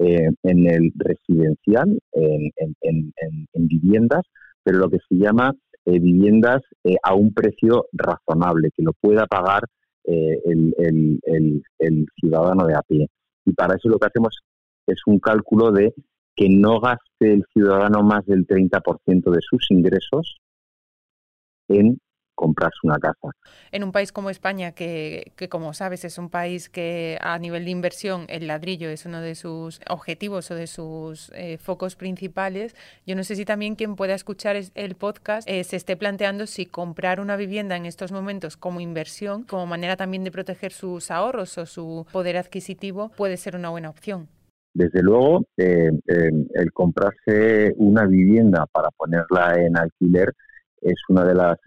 eh, 0.04 0.30
en 0.42 0.66
el 0.68 0.92
residencial, 0.96 1.96
en, 2.12 3.12
viviendas, 3.54 4.22
pero 4.64 4.78
lo 4.78 4.90
que 4.90 4.98
se 5.08 5.14
llama 5.14 5.54
eh, 5.84 6.00
viviendas 6.00 6.60
eh, 6.82 6.96
a 7.04 7.14
un 7.14 7.32
precio 7.32 7.86
razonable, 7.92 8.70
que 8.76 8.82
lo 8.82 8.94
pueda 8.94 9.26
pagar 9.26 9.62
el, 10.04 10.74
el, 10.78 12.06
ciudadano 12.18 12.66
de 12.66 12.74
a 12.74 12.82
pie. 12.82 13.06
Y 13.44 13.52
para 13.52 13.76
eso 13.76 13.88
lo 13.88 13.98
que 13.98 14.06
hacemos 14.06 14.40
es 14.88 15.00
un 15.06 15.20
cálculo 15.20 15.70
de 15.70 15.94
que 16.36 16.48
no 16.48 16.80
gaste 16.80 17.00
el 17.20 17.44
ciudadano 17.52 18.02
más 18.02 18.24
del 18.26 18.46
30% 18.46 19.30
de 19.30 19.40
sus 19.40 19.70
ingresos 19.70 20.36
en 21.68 21.98
comprarse 22.34 22.78
una 22.82 22.98
casa. 22.98 23.30
En 23.70 23.84
un 23.84 23.92
país 23.92 24.10
como 24.10 24.30
España, 24.30 24.72
que, 24.72 25.32
que, 25.36 25.48
como 25.48 25.74
sabes 25.74 26.04
es 26.04 26.18
un 26.18 26.30
país 26.30 26.68
que 26.68 27.18
a 27.20 27.38
nivel 27.38 27.66
de 27.66 27.70
inversión 27.70 28.24
el 28.28 28.46
ladrillo 28.46 28.88
es 28.88 29.06
uno 29.06 29.20
de 29.20 29.34
sus 29.34 29.80
objetivos 29.88 30.50
o 30.50 30.54
de 30.54 30.66
sus 30.66 31.30
eh, 31.34 31.58
focos 31.58 31.94
principales, 31.94 32.74
yo 33.06 33.14
no 33.14 33.22
sé 33.22 33.36
si 33.36 33.44
también 33.44 33.76
quien 33.76 33.96
pueda 33.96 34.14
escuchar 34.14 34.56
el 34.56 34.94
podcast 34.96 35.48
eh, 35.48 35.62
se 35.62 35.76
esté 35.76 35.96
planteando 35.96 36.46
si 36.46 36.66
comprar 36.66 37.20
una 37.20 37.36
vivienda 37.36 37.76
en 37.76 37.86
estos 37.86 38.12
momentos 38.12 38.56
como 38.56 38.80
inversión, 38.80 39.44
como 39.44 39.66
manera 39.66 39.96
también 39.96 40.24
de 40.24 40.32
proteger 40.32 40.72
sus 40.72 41.10
ahorros 41.10 41.58
o 41.58 41.66
su 41.66 42.06
poder 42.12 42.38
adquisitivo, 42.38 43.10
puede 43.10 43.36
ser 43.36 43.56
una 43.56 43.70
buena 43.70 43.90
opción. 43.90 44.28
Desde 44.74 45.02
luego, 45.02 45.44
eh, 45.56 45.90
el 46.06 46.72
comprarse 46.72 47.74
una 47.76 48.06
vivienda 48.06 48.66
para 48.72 48.90
ponerla 48.90 49.54
en 49.56 49.76
alquiler 49.76 50.32
es 50.80 50.94
una 51.08 51.24
de 51.24 51.34
las 51.34 51.58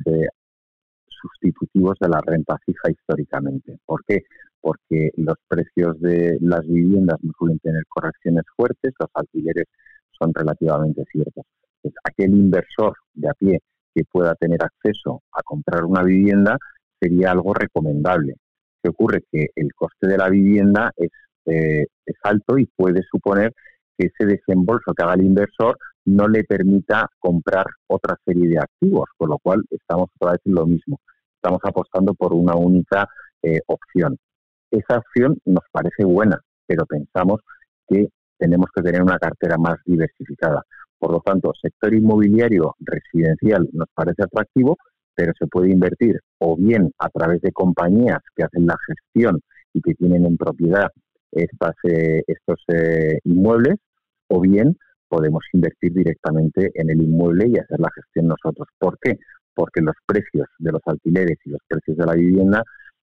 sustitutivos 1.07 1.95
de 1.99 2.09
la 2.09 2.21
renta 2.25 2.57
fija 2.65 2.91
históricamente. 2.91 3.77
¿Por 3.85 4.03
qué? 4.05 4.23
Porque 4.59 5.11
los 5.17 5.35
precios 5.47 5.99
de 6.01 6.37
las 6.41 6.65
viviendas 6.67 7.17
no 7.21 7.31
suelen 7.37 7.59
tener 7.59 7.83
correcciones 7.87 8.43
fuertes, 8.55 8.93
los 8.99 9.09
alquileres 9.13 9.65
son 10.17 10.33
relativamente 10.33 11.03
ciertos. 11.11 11.45
aquel 12.03 12.31
inversor 12.31 12.95
de 13.13 13.29
a 13.29 13.33
pie 13.33 13.59
que 13.93 14.03
pueda 14.11 14.33
tener 14.35 14.59
acceso 14.63 15.21
a 15.31 15.43
comprar 15.43 15.85
una 15.85 16.03
vivienda 16.03 16.57
sería 16.99 17.31
algo 17.31 17.53
recomendable. 17.53 18.35
¿Qué 18.81 18.89
ocurre? 18.89 19.23
Que 19.31 19.47
el 19.55 19.73
coste 19.73 20.07
de 20.07 20.17
la 20.17 20.29
vivienda 20.29 20.91
es, 20.97 21.09
eh, 21.45 21.85
es 22.05 22.15
alto 22.23 22.57
y 22.57 22.65
puede 22.75 23.01
suponer 23.09 23.53
que 23.97 24.07
ese 24.07 24.25
desembolso 24.25 24.93
que 24.93 25.03
haga 25.03 25.13
el 25.13 25.23
inversor 25.23 25.77
no 26.05 26.27
le 26.27 26.43
permita 26.43 27.07
comprar 27.19 27.65
otra 27.87 28.15
serie 28.25 28.47
de 28.49 28.59
activos, 28.59 29.09
con 29.17 29.29
lo 29.29 29.39
cual 29.39 29.61
estamos 29.69 30.09
otra 30.19 30.33
vez 30.33 30.41
en 30.45 30.55
lo 30.55 30.65
mismo 30.65 30.99
estamos 31.45 31.61
apostando 31.63 32.13
por 32.15 32.33
una 32.33 32.55
única 32.55 33.07
eh, 33.43 33.59
opción. 33.67 34.17
Esa 34.71 34.97
opción 34.97 35.37
nos 35.45 35.63
parece 35.71 36.03
buena, 36.03 36.39
pero 36.65 36.85
pensamos 36.85 37.41
que 37.87 38.07
tenemos 38.39 38.67
que 38.75 38.81
tener 38.81 39.03
una 39.03 39.19
cartera 39.19 39.57
más 39.57 39.75
diversificada. 39.85 40.63
Por 40.97 41.11
lo 41.11 41.21
tanto, 41.21 41.51
sector 41.61 41.93
inmobiliario 41.93 42.75
residencial 42.79 43.69
nos 43.73 43.87
parece 43.93 44.23
atractivo, 44.23 44.77
pero 45.13 45.33
se 45.37 45.45
puede 45.45 45.71
invertir 45.71 46.19
o 46.39 46.57
bien 46.57 46.91
a 46.97 47.09
través 47.09 47.41
de 47.41 47.51
compañías 47.51 48.19
que 48.35 48.43
hacen 48.43 48.65
la 48.65 48.75
gestión 48.87 49.39
y 49.71 49.81
que 49.81 49.93
tienen 49.93 50.25
en 50.25 50.37
propiedad 50.37 50.89
estos 51.31 52.59
eh, 52.73 53.19
inmuebles, 53.23 53.75
o 54.27 54.41
bien 54.41 54.77
podemos 55.07 55.43
invertir 55.53 55.93
directamente 55.93 56.71
en 56.73 56.89
el 56.89 57.01
inmueble 57.01 57.47
y 57.47 57.57
hacer 57.59 57.79
la 57.79 57.89
gestión 57.95 58.27
nosotros. 58.27 58.67
¿Por 58.79 58.97
qué? 58.99 59.17
porque 59.55 59.81
los 59.81 59.95
precios 60.05 60.47
de 60.59 60.71
los 60.71 60.81
alquileres 60.85 61.37
y 61.45 61.49
los 61.49 61.61
precios 61.67 61.97
de 61.97 62.05
la 62.05 62.13
vivienda 62.13 62.63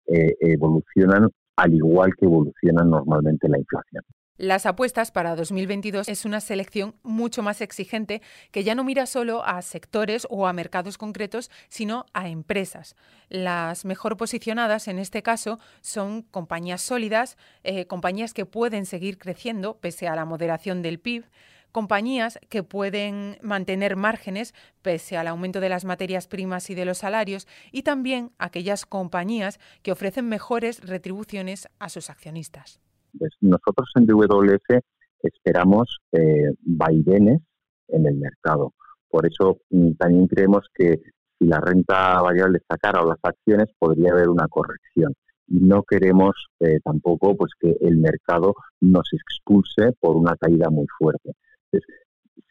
eh, 0.06 0.34
evolucionan 0.40 1.28
al 1.56 1.74
igual 1.74 2.12
que 2.18 2.24
evolucionan 2.24 2.90
normalmente 2.90 3.48
la 3.48 3.58
inflación. 3.58 4.02
Las 4.38 4.66
apuestas 4.66 5.10
para 5.10 5.34
2022 5.34 6.08
es 6.08 6.24
una 6.24 6.40
selección 6.40 6.94
mucho 7.02 7.42
más 7.42 7.60
exigente 7.60 8.22
que 8.52 8.62
ya 8.62 8.76
no 8.76 8.84
mira 8.84 9.06
solo 9.06 9.44
a 9.44 9.60
sectores 9.62 10.28
o 10.30 10.46
a 10.46 10.52
mercados 10.52 10.96
concretos, 10.96 11.50
sino 11.68 12.06
a 12.14 12.28
empresas. 12.28 12.94
Las 13.28 13.84
mejor 13.84 14.16
posicionadas 14.16 14.86
en 14.86 15.00
este 15.00 15.24
caso 15.24 15.58
son 15.80 16.22
compañías 16.22 16.82
sólidas, 16.82 17.36
eh, 17.64 17.86
compañías 17.86 18.32
que 18.32 18.46
pueden 18.46 18.86
seguir 18.86 19.18
creciendo 19.18 19.78
pese 19.78 20.06
a 20.06 20.14
la 20.14 20.24
moderación 20.24 20.82
del 20.82 21.00
PIB, 21.00 21.24
compañías 21.72 22.38
que 22.48 22.62
pueden 22.62 23.38
mantener 23.42 23.96
márgenes 23.96 24.54
pese 24.82 25.16
al 25.16 25.26
aumento 25.26 25.58
de 25.58 25.68
las 25.68 25.84
materias 25.84 26.28
primas 26.28 26.70
y 26.70 26.76
de 26.76 26.84
los 26.84 26.98
salarios 26.98 27.48
y 27.72 27.82
también 27.82 28.30
aquellas 28.38 28.86
compañías 28.86 29.58
que 29.82 29.90
ofrecen 29.90 30.28
mejores 30.28 30.80
retribuciones 30.86 31.68
a 31.80 31.88
sus 31.88 32.08
accionistas. 32.08 32.78
Nosotros 33.40 33.90
en 33.96 34.06
DWS 34.06 34.82
esperamos 35.22 35.98
eh, 36.12 36.52
vaivenes 36.60 37.40
en 37.88 38.06
el 38.06 38.16
mercado. 38.16 38.74
Por 39.08 39.26
eso 39.26 39.58
mm, 39.70 39.92
también 39.92 40.26
creemos 40.26 40.66
que 40.74 41.00
si 41.38 41.46
la 41.46 41.60
renta 41.60 42.20
variable 42.20 42.58
está 42.58 42.76
cara 42.76 43.02
o 43.02 43.08
las 43.08 43.18
acciones, 43.22 43.68
podría 43.78 44.12
haber 44.12 44.28
una 44.28 44.48
corrección. 44.48 45.14
Y 45.46 45.60
no 45.60 45.82
queremos 45.82 46.34
eh, 46.60 46.78
tampoco 46.84 47.36
pues 47.36 47.52
que 47.58 47.76
el 47.80 47.98
mercado 47.98 48.54
nos 48.80 49.08
expulse 49.12 49.92
por 49.98 50.16
una 50.16 50.36
caída 50.36 50.68
muy 50.68 50.86
fuerte. 50.98 51.32
Entonces, 51.70 51.96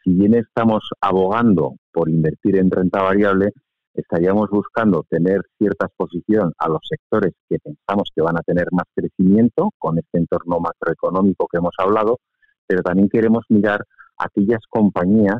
si 0.02 0.12
bien 0.14 0.34
estamos 0.34 0.88
abogando 1.00 1.76
por 1.92 2.08
invertir 2.08 2.58
en 2.58 2.70
renta 2.70 3.02
variable, 3.02 3.52
estaríamos 4.00 4.48
buscando 4.50 5.04
tener 5.08 5.40
cierta 5.58 5.86
exposición 5.86 6.52
a 6.58 6.68
los 6.68 6.80
sectores 6.88 7.34
que 7.48 7.58
pensamos 7.58 8.10
que 8.14 8.22
van 8.22 8.38
a 8.38 8.42
tener 8.42 8.66
más 8.70 8.84
crecimiento 8.94 9.70
con 9.78 9.98
este 9.98 10.18
entorno 10.18 10.60
macroeconómico 10.60 11.46
que 11.50 11.58
hemos 11.58 11.74
hablado, 11.78 12.18
pero 12.66 12.82
también 12.82 13.08
queremos 13.08 13.44
mirar 13.48 13.84
aquellas 14.16 14.60
compañías 14.68 15.38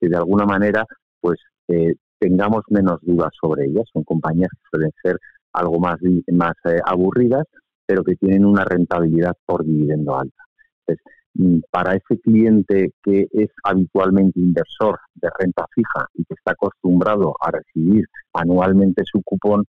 que 0.00 0.08
de 0.08 0.16
alguna 0.16 0.44
manera 0.44 0.84
pues 1.20 1.38
eh, 1.68 1.94
tengamos 2.18 2.62
menos 2.68 2.98
dudas 3.02 3.30
sobre 3.40 3.66
ellas. 3.66 3.84
Son 3.92 4.04
compañías 4.04 4.50
que 4.50 4.68
suelen 4.70 4.90
ser 5.02 5.18
algo 5.52 5.78
más, 5.78 5.98
más 6.32 6.54
eh, 6.64 6.80
aburridas, 6.84 7.44
pero 7.86 8.02
que 8.04 8.16
tienen 8.16 8.44
una 8.44 8.64
rentabilidad 8.64 9.34
por 9.46 9.64
dividendo 9.64 10.16
alta. 10.18 10.42
Entonces, 10.86 11.04
para 11.70 11.94
ese 11.94 12.20
cliente 12.20 12.92
que 13.02 13.26
es 13.32 13.50
habitualmente 13.64 14.38
inversor 14.38 14.98
de 15.14 15.28
renta 15.38 15.66
fija 15.74 16.06
y 16.14 16.24
que 16.24 16.34
está 16.34 16.52
acostumbrado 16.52 17.34
a 17.40 17.50
recibir 17.50 18.04
anualmente 18.32 19.02
su 19.04 19.22
cupón, 19.22 19.64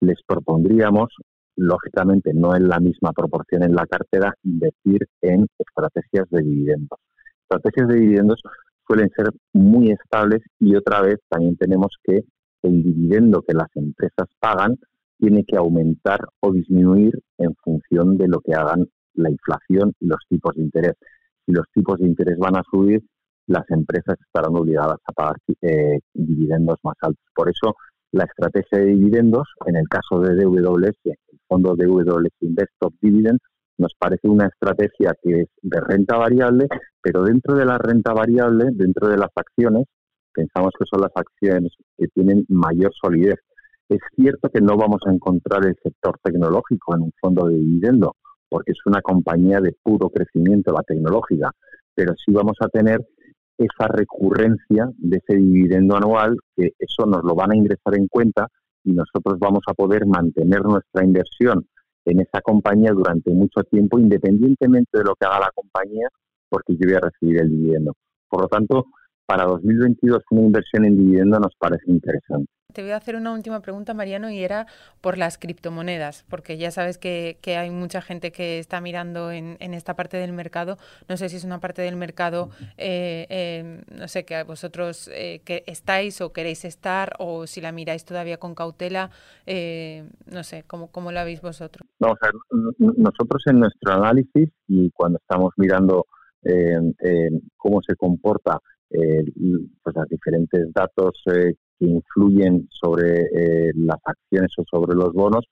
les 0.00 0.18
propondríamos, 0.26 1.08
lógicamente 1.56 2.32
no 2.32 2.56
en 2.56 2.68
la 2.68 2.80
misma 2.80 3.12
proporción 3.12 3.62
en 3.62 3.74
la 3.74 3.86
cartera, 3.86 4.32
invertir 4.44 5.06
en 5.20 5.46
estrategias 5.58 6.28
de 6.30 6.42
dividendos. 6.42 6.98
Estrategias 7.42 7.88
de 7.88 7.96
dividendos 7.96 8.40
suelen 8.86 9.10
ser 9.14 9.30
muy 9.52 9.90
estables 9.90 10.40
y 10.58 10.74
otra 10.74 11.02
vez 11.02 11.16
también 11.28 11.56
tenemos 11.56 11.96
que 12.02 12.22
el 12.62 12.82
dividendo 12.82 13.42
que 13.42 13.54
las 13.54 13.68
empresas 13.74 14.28
pagan 14.38 14.76
tiene 15.18 15.44
que 15.44 15.56
aumentar 15.56 16.20
o 16.40 16.50
disminuir 16.50 17.12
en 17.38 17.54
función 17.56 18.16
de 18.16 18.28
lo 18.28 18.40
que 18.40 18.54
hagan 18.54 18.86
la 19.14 19.30
inflación 19.30 19.92
y 20.00 20.06
los 20.06 20.20
tipos 20.28 20.54
de 20.56 20.62
interés. 20.62 20.94
Si 21.46 21.52
los 21.52 21.66
tipos 21.72 21.98
de 21.98 22.06
interés 22.06 22.38
van 22.38 22.56
a 22.56 22.62
subir, 22.70 23.02
las 23.46 23.68
empresas 23.70 24.16
estarán 24.20 24.56
obligadas 24.56 24.98
a 25.04 25.12
pagar 25.12 25.36
eh, 25.62 25.98
dividendos 26.14 26.78
más 26.84 26.94
altos. 27.02 27.24
Por 27.34 27.48
eso, 27.48 27.74
la 28.12 28.24
estrategia 28.24 28.78
de 28.78 28.86
dividendos, 28.86 29.48
en 29.66 29.76
el 29.76 29.88
caso 29.88 30.20
de 30.20 30.34
DWS, 30.34 30.98
el 31.04 31.40
fondo 31.48 31.74
DWS 31.74 32.32
Invest 32.40 32.72
Top 32.78 32.94
Dividend, 33.00 33.38
nos 33.78 33.92
parece 33.98 34.28
una 34.28 34.46
estrategia 34.46 35.14
que 35.22 35.42
es 35.42 35.48
de 35.62 35.80
renta 35.80 36.18
variable, 36.18 36.66
pero 37.00 37.22
dentro 37.22 37.56
de 37.56 37.64
la 37.64 37.78
renta 37.78 38.12
variable, 38.12 38.66
dentro 38.72 39.08
de 39.08 39.16
las 39.16 39.30
acciones, 39.34 39.86
pensamos 40.32 40.72
que 40.78 40.84
son 40.88 41.00
las 41.00 41.12
acciones 41.14 41.72
que 41.96 42.06
tienen 42.08 42.44
mayor 42.48 42.92
solidez. 43.00 43.40
Es 43.88 44.00
cierto 44.14 44.48
que 44.50 44.60
no 44.60 44.76
vamos 44.76 45.00
a 45.06 45.12
encontrar 45.12 45.66
el 45.66 45.76
sector 45.82 46.16
tecnológico 46.22 46.94
en 46.94 47.02
un 47.02 47.12
fondo 47.20 47.46
de 47.46 47.56
dividendo, 47.56 48.14
porque 48.50 48.72
es 48.72 48.78
una 48.84 49.00
compañía 49.00 49.60
de 49.60 49.74
puro 49.82 50.10
crecimiento, 50.10 50.72
la 50.72 50.82
tecnológica, 50.82 51.52
pero 51.94 52.14
sí 52.22 52.32
vamos 52.32 52.56
a 52.60 52.68
tener 52.68 53.00
esa 53.56 53.88
recurrencia 53.88 54.90
de 54.98 55.18
ese 55.18 55.38
dividendo 55.38 55.96
anual, 55.96 56.36
que 56.56 56.72
eso 56.78 57.06
nos 57.06 57.22
lo 57.24 57.34
van 57.34 57.52
a 57.52 57.56
ingresar 57.56 57.96
en 57.96 58.08
cuenta 58.08 58.48
y 58.84 58.92
nosotros 58.92 59.38
vamos 59.38 59.62
a 59.66 59.74
poder 59.74 60.06
mantener 60.06 60.64
nuestra 60.64 61.04
inversión 61.04 61.66
en 62.06 62.20
esa 62.20 62.40
compañía 62.40 62.92
durante 62.92 63.30
mucho 63.30 63.62
tiempo, 63.64 63.98
independientemente 63.98 64.98
de 64.98 65.04
lo 65.04 65.14
que 65.14 65.26
haga 65.26 65.40
la 65.40 65.50
compañía, 65.54 66.08
porque 66.48 66.74
yo 66.74 66.88
voy 66.88 66.94
a 66.94 67.00
recibir 67.00 67.40
el 67.40 67.50
dividendo. 67.50 67.94
Por 68.28 68.42
lo 68.42 68.48
tanto, 68.48 68.86
para 69.30 69.44
2022 69.44 70.24
una 70.30 70.40
inversión 70.40 70.84
en 70.84 70.96
dividendo 70.96 71.38
nos 71.38 71.54
parece 71.54 71.84
interesante. 71.86 72.50
Te 72.72 72.82
voy 72.82 72.90
a 72.90 72.96
hacer 72.96 73.14
una 73.14 73.32
última 73.32 73.60
pregunta, 73.60 73.94
Mariano, 73.94 74.28
y 74.28 74.42
era 74.42 74.66
por 75.00 75.18
las 75.18 75.38
criptomonedas, 75.38 76.24
porque 76.28 76.58
ya 76.58 76.72
sabes 76.72 76.98
que, 76.98 77.38
hay 77.46 77.70
mucha 77.70 78.02
gente 78.02 78.32
que 78.32 78.58
está 78.58 78.80
mirando 78.80 79.30
en, 79.30 79.56
esta 79.60 79.94
parte 79.94 80.16
del 80.16 80.32
mercado. 80.32 80.78
No 81.08 81.16
sé 81.16 81.28
si 81.28 81.36
es 81.36 81.44
una 81.44 81.60
parte 81.60 81.80
del 81.82 81.94
mercado, 81.94 82.50
eh, 82.76 83.26
eh, 83.28 83.82
no 83.96 84.08
sé, 84.08 84.24
que 84.24 84.42
vosotros 84.42 85.08
eh, 85.12 85.42
que 85.44 85.62
estáis 85.66 86.20
o 86.20 86.32
queréis 86.32 86.64
estar, 86.64 87.14
o 87.20 87.46
si 87.46 87.60
la 87.60 87.70
miráis 87.70 88.04
todavía 88.04 88.38
con 88.38 88.56
cautela, 88.56 89.10
no 89.46 90.42
sé, 90.42 90.64
¿cómo, 90.66 90.90
¿cómo 90.90 91.12
la 91.12 91.22
veis 91.22 91.40
vosotros? 91.40 91.88
No, 92.00 92.14
nosotros 92.78 93.42
en 93.46 93.60
nuestro 93.60 93.92
análisis 93.92 94.48
y 94.66 94.90
cuando 94.90 95.18
estamos 95.18 95.52
mirando 95.56 96.06
cómo 97.56 97.80
se 97.86 97.94
comporta 97.96 98.58
eh, 98.90 99.24
pues 99.82 99.96
los 99.96 100.08
diferentes 100.08 100.72
datos 100.72 101.12
eh, 101.26 101.54
que 101.78 101.86
influyen 101.86 102.68
sobre 102.70 103.20
eh, 103.22 103.70
las 103.76 103.98
acciones 104.04 104.50
o 104.58 104.64
sobre 104.68 104.96
los 104.96 105.12
bonos, 105.12 105.46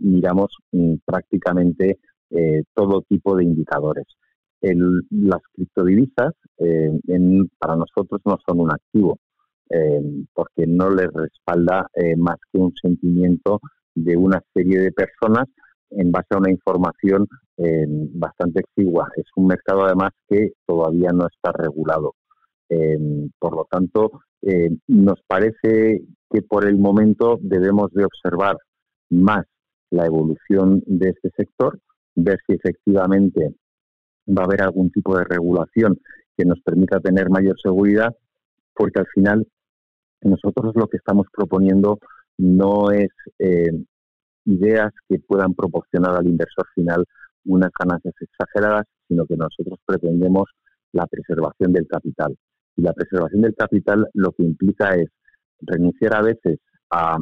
miramos 0.00 0.56
mm, 0.70 0.94
prácticamente 1.04 1.98
todo 2.74 3.02
tipo 3.08 3.36
de 3.36 3.44
indicadores. 3.44 4.06
las 4.60 5.40
criptodivisas 5.52 6.32
para 7.58 7.76
nosotros 7.76 8.20
no 8.24 8.36
son 8.46 8.60
un 8.60 8.72
activo, 8.72 9.18
porque 10.32 10.66
no 10.66 10.90
les 10.90 11.08
respalda 11.12 11.88
más 12.16 12.36
que 12.50 12.58
un 12.58 12.72
sentimiento 12.80 13.60
de 13.94 14.16
una 14.16 14.40
serie 14.52 14.80
de 14.80 14.92
personas 14.92 15.46
en 15.90 16.10
base 16.10 16.28
a 16.30 16.38
una 16.38 16.50
información 16.50 17.28
bastante 18.14 18.60
exigua. 18.60 19.08
Es 19.16 19.26
un 19.36 19.46
mercado 19.46 19.84
además 19.84 20.10
que 20.28 20.52
todavía 20.66 21.10
no 21.12 21.26
está 21.26 21.52
regulado. 21.52 22.14
Eh, 22.68 23.28
por 23.38 23.56
lo 23.56 23.66
tanto, 23.70 24.22
eh, 24.42 24.70
nos 24.88 25.20
parece 25.26 26.02
que 26.30 26.42
por 26.42 26.66
el 26.66 26.78
momento 26.78 27.38
debemos 27.40 27.92
de 27.92 28.04
observar 28.04 28.56
más 29.10 29.44
la 29.90 30.06
evolución 30.06 30.82
de 30.86 31.10
este 31.10 31.30
sector, 31.36 31.78
ver 32.14 32.38
si 32.46 32.54
efectivamente 32.54 33.54
va 34.26 34.42
a 34.42 34.46
haber 34.46 34.62
algún 34.62 34.90
tipo 34.90 35.16
de 35.16 35.24
regulación 35.24 35.98
que 36.36 36.44
nos 36.44 36.60
permita 36.60 37.00
tener 37.00 37.30
mayor 37.30 37.56
seguridad, 37.62 38.14
porque 38.74 39.00
al 39.00 39.06
final 39.14 39.46
nosotros 40.22 40.72
lo 40.74 40.88
que 40.88 40.96
estamos 40.96 41.26
proponiendo 41.32 41.98
no 42.38 42.90
es 42.90 43.10
eh, 43.38 43.70
ideas 44.46 44.90
que 45.08 45.20
puedan 45.20 45.54
proporcionar 45.54 46.16
al 46.16 46.26
inversor 46.26 46.66
final 46.74 47.04
unas 47.44 47.70
ganancias 47.78 48.14
exageradas, 48.20 48.86
sino 49.06 49.26
que 49.26 49.36
nosotros 49.36 49.78
pretendemos 49.84 50.48
la 50.92 51.06
preservación 51.06 51.72
del 51.72 51.86
capital. 51.86 52.36
Y 52.76 52.82
la 52.82 52.92
preservación 52.92 53.42
del 53.42 53.54
capital 53.54 54.06
lo 54.14 54.32
que 54.32 54.44
implica 54.44 54.94
es 54.94 55.08
renunciar 55.60 56.16
a 56.16 56.22
veces 56.22 56.58
a 56.90 57.16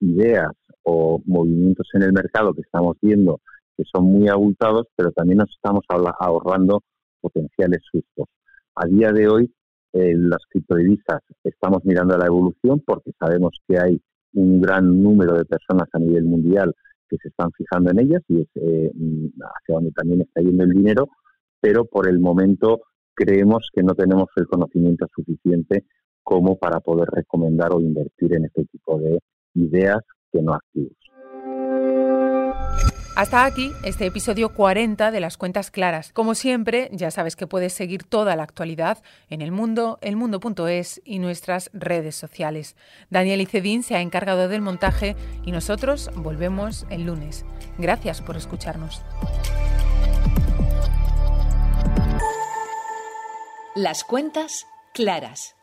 ideas 0.00 0.50
o 0.82 1.20
movimientos 1.26 1.88
en 1.94 2.02
el 2.02 2.12
mercado 2.12 2.54
que 2.54 2.62
estamos 2.62 2.96
viendo 3.00 3.40
que 3.76 3.84
son 3.94 4.06
muy 4.06 4.28
abultados, 4.28 4.86
pero 4.96 5.12
también 5.12 5.38
nos 5.38 5.50
estamos 5.50 5.84
ahorrando 6.18 6.82
potenciales 7.20 7.80
sustos. 7.90 8.26
A 8.74 8.86
día 8.86 9.12
de 9.12 9.28
hoy, 9.28 9.54
en 9.92 10.28
las 10.28 10.40
criptodivisas 10.50 11.20
estamos 11.44 11.84
mirando 11.84 12.16
la 12.18 12.26
evolución 12.26 12.82
porque 12.84 13.12
sabemos 13.18 13.52
que 13.66 13.78
hay 13.78 14.00
un 14.34 14.60
gran 14.60 15.02
número 15.02 15.34
de 15.34 15.44
personas 15.44 15.88
a 15.92 15.98
nivel 15.98 16.24
mundial 16.24 16.74
que 17.08 17.16
se 17.22 17.28
están 17.28 17.50
fijando 17.52 17.90
en 17.90 18.00
ellas 18.00 18.22
y 18.28 18.42
es 18.42 18.48
eh, 18.56 18.90
hacia 18.92 19.74
donde 19.74 19.92
también 19.92 20.22
está 20.22 20.42
yendo 20.42 20.64
el 20.64 20.70
dinero, 20.70 21.08
pero 21.60 21.84
por 21.84 22.08
el 22.08 22.18
momento 22.18 22.82
creemos 23.18 23.68
que 23.74 23.82
no 23.82 23.94
tenemos 23.94 24.28
el 24.36 24.46
conocimiento 24.46 25.06
suficiente 25.14 25.84
como 26.22 26.56
para 26.56 26.78
poder 26.78 27.08
recomendar 27.10 27.72
o 27.72 27.80
invertir 27.80 28.34
en 28.34 28.44
este 28.44 28.64
tipo 28.66 28.98
de 29.00 29.18
ideas 29.54 30.00
que 30.30 30.40
no 30.40 30.54
activos. 30.54 30.92
Hasta 33.16 33.44
aquí 33.44 33.72
este 33.82 34.06
episodio 34.06 34.54
40 34.54 35.10
de 35.10 35.18
las 35.18 35.36
cuentas 35.36 35.72
claras. 35.72 36.12
Como 36.12 36.36
siempre, 36.36 36.88
ya 36.92 37.10
sabes 37.10 37.34
que 37.34 37.48
puedes 37.48 37.72
seguir 37.72 38.04
toda 38.04 38.36
la 38.36 38.44
actualidad 38.44 38.98
en 39.28 39.42
el 39.42 39.50
mundo, 39.50 39.98
elmundo.es 40.02 41.02
y 41.04 41.18
nuestras 41.18 41.70
redes 41.72 42.14
sociales. 42.14 42.76
Daniel 43.10 43.40
Icedín 43.40 43.82
se 43.82 43.96
ha 43.96 44.02
encargado 44.02 44.46
del 44.46 44.62
montaje 44.62 45.16
y 45.44 45.50
nosotros 45.50 46.10
volvemos 46.14 46.86
el 46.90 47.06
lunes. 47.06 47.44
Gracias 47.76 48.22
por 48.22 48.36
escucharnos. 48.36 49.02
Las 53.80 54.02
cuentas 54.02 54.66
claras. 54.92 55.57